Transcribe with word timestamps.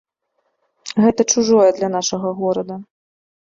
Гэта 1.03 1.21
чужое 1.35 1.69
для 1.77 1.89
нашага 1.99 2.35
горада. 2.43 2.83